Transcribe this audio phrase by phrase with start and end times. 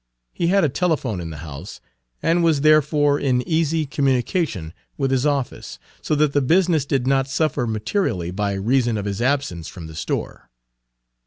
[0.33, 1.79] He had a telephone in the house,
[2.23, 7.27] and was therefore in easy communication with his office, so that the business did not
[7.27, 10.49] suffer materially by reason of his absence from the store.